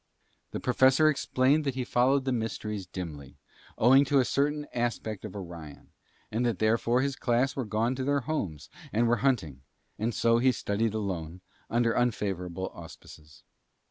The 0.49 0.59
Professor 0.59 1.07
explained 1.09 1.63
that 1.63 1.75
he 1.75 1.83
followed 1.83 2.25
the 2.25 2.31
mysteries 2.31 2.87
dimly, 2.87 3.37
owing 3.77 4.03
to 4.05 4.17
a 4.17 4.25
certain 4.25 4.65
aspect 4.73 5.23
of 5.23 5.35
Orion, 5.35 5.91
and 6.31 6.43
that 6.43 6.57
therefore 6.57 7.01
his 7.01 7.15
class 7.15 7.55
were 7.55 7.65
gone 7.65 7.93
to 7.93 8.03
their 8.03 8.21
homes 8.21 8.67
and 8.91 9.07
were 9.07 9.17
hunting; 9.17 9.61
and 9.99 10.11
so 10.11 10.39
he 10.39 10.51
studied 10.53 10.95
alone 10.95 11.41
under 11.69 11.91
unfavourable 11.93 12.71
auspices. 12.73 13.43